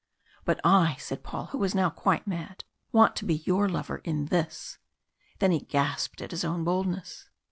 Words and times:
"But 0.45 0.59
I," 0.63 0.95
said 0.97 1.21
Paul, 1.21 1.45
who 1.51 1.59
was 1.59 1.75
now 1.75 1.91
quite 1.91 2.25
mad, 2.25 2.63
"want 2.91 3.15
to 3.17 3.23
be 3.23 3.43
your 3.45 3.69
lover 3.69 3.97
in 3.97 4.25
this!" 4.25 4.79
Then 5.37 5.51
he 5.51 5.59
gasped 5.59 6.23
at 6.23 6.31
his 6.31 6.43
own 6.43 6.63
boldness. 6.63 7.29